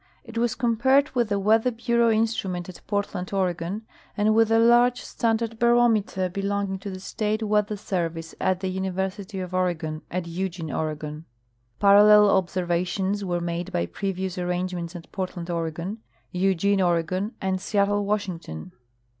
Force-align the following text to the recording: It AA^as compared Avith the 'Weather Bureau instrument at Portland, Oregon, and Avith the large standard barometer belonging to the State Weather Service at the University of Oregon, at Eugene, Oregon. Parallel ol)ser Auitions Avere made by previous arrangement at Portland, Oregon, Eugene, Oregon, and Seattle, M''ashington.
It 0.23 0.33
AA^as 0.33 0.57
compared 0.57 1.05
Avith 1.13 1.27
the 1.27 1.37
'Weather 1.37 1.69
Bureau 1.69 2.09
instrument 2.09 2.67
at 2.67 2.81
Portland, 2.87 3.31
Oregon, 3.31 3.83
and 4.17 4.27
Avith 4.29 4.47
the 4.47 4.57
large 4.57 5.03
standard 5.03 5.59
barometer 5.59 6.27
belonging 6.27 6.79
to 6.79 6.89
the 6.89 6.99
State 6.99 7.43
Weather 7.43 7.77
Service 7.77 8.33
at 8.41 8.61
the 8.61 8.69
University 8.69 9.39
of 9.39 9.53
Oregon, 9.53 10.01
at 10.09 10.25
Eugene, 10.25 10.71
Oregon. 10.71 11.25
Parallel 11.79 12.29
ol)ser 12.29 12.65
Auitions 12.65 13.21
Avere 13.23 13.41
made 13.41 13.71
by 13.71 13.85
previous 13.85 14.39
arrangement 14.39 14.95
at 14.95 15.11
Portland, 15.11 15.51
Oregon, 15.51 15.99
Eugene, 16.31 16.81
Oregon, 16.81 17.35
and 17.39 17.61
Seattle, 17.61 18.03
M''ashington. 18.03 18.71